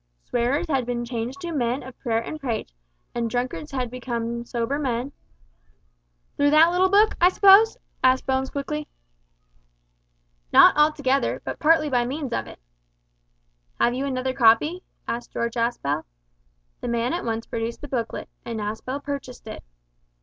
[0.23, 2.73] Swearers had been changed to men of prayer and praise,
[3.13, 5.11] and drunkards had become sober men
[6.35, 8.87] "Through that little book, I suppose?" asked Bones quickly.
[10.51, 12.59] "Not altogether, but partly by means of it."
[13.79, 16.03] "Have you another copy?" asked George Aspel.
[16.79, 19.63] The man at once produced the booklet, and Aspel purchased it.